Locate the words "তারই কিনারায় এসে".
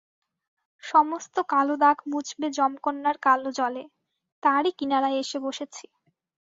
4.43-5.37